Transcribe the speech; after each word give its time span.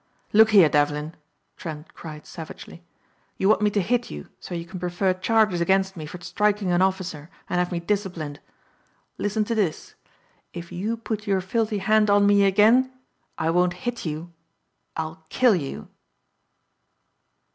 "Look 0.33 0.49
here, 0.49 0.67
Devlin," 0.67 1.13
Trent 1.57 1.93
cried 1.93 2.25
savagely, 2.25 2.81
"you 3.37 3.47
want 3.47 3.61
me 3.61 3.69
to 3.69 3.81
hit 3.83 4.09
you 4.09 4.29
so 4.39 4.55
you 4.55 4.65
can 4.65 4.79
prefer 4.79 5.13
charges 5.13 5.61
against 5.61 5.95
me 5.95 6.07
for 6.07 6.19
striking 6.21 6.71
an 6.71 6.81
officer 6.81 7.29
and 7.47 7.59
have 7.59 7.71
me 7.71 7.79
disciplined. 7.79 8.39
Listen 9.19 9.43
to 9.43 9.53
this: 9.53 9.93
if 10.53 10.71
you 10.71 10.97
put 10.97 11.27
your 11.27 11.39
filthy 11.39 11.77
hand 11.77 12.09
on 12.09 12.25
me 12.25 12.45
again 12.45 12.91
I 13.37 13.51
won't 13.51 13.73
hit 13.85 14.03
you, 14.03 14.33
I'll 14.97 15.23
kill 15.29 15.53
you." 15.55 15.87